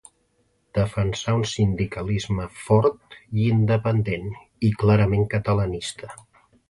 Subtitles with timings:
[0.77, 4.33] Defensà un sindicalisme fort i independent,
[4.71, 6.11] i clarament catalanista.